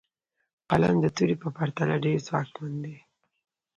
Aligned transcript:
قلم 0.69 0.95
د 1.01 1.05
تورې 1.15 1.35
په 1.43 1.49
پرتله 1.57 1.95
ډېر 2.05 2.17
ځواکمن 2.27 2.73
دی. 2.85 2.95